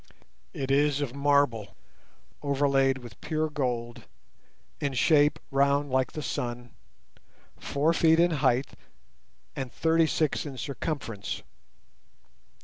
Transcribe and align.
It 0.51 0.71
is 0.71 0.99
of 0.99 1.13
marble 1.13 1.75
overlaid 2.41 2.97
with 2.97 3.21
pure 3.21 3.51
gold, 3.51 4.07
in 4.79 4.93
shape 4.93 5.37
round 5.51 5.91
like 5.91 6.13
the 6.13 6.23
sun, 6.23 6.71
four 7.59 7.93
feet 7.93 8.19
in 8.19 8.31
height, 8.41 8.71
and 9.55 9.71
thirty 9.71 10.07
six 10.07 10.43
in 10.43 10.57
circumference. 10.57 11.43